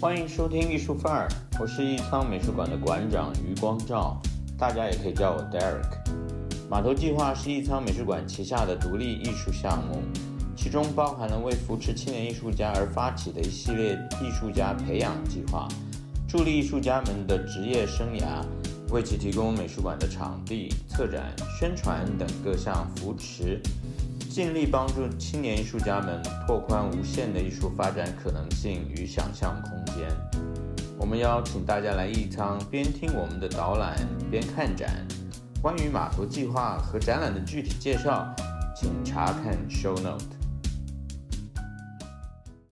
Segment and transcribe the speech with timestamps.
[0.00, 4.16] 欢迎收听艺术范儿，我是艺仓美术馆的馆长余光照，
[4.56, 5.90] 大家也可以叫我 Derek。
[6.70, 10.00] 码头计划是艺仓美术馆旗下的独立艺术项目，
[10.56, 15.66] 其中包含了为扶持青年艺术家而发起的一系列艺术家培养计划，
[16.28, 18.44] 助力艺术家们的职业生涯，
[18.92, 23.60] 为其提供美术馆的场地、策展、宣传等各项扶持。
[24.28, 30.08] 尽力帮助青年艺术家们拓宽无限的艺术发展可能性与想象空间。
[30.98, 33.96] 我们邀请大家来艺仓，边听我们的导览
[34.30, 35.06] 边看展。
[35.62, 38.32] 关于码头计划和展览的具体介绍，
[38.76, 40.37] 请查看 show note。